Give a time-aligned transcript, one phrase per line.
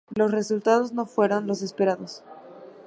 [0.15, 2.23] Los resultados no fueron los esperados.